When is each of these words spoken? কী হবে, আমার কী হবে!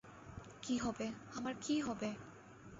কী 0.61 0.75
হবে, 0.77 1.07
আমার 1.35 1.53
কী 1.61 1.75
হবে! 1.81 2.09